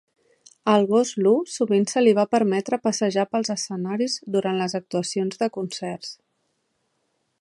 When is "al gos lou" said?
0.71-1.35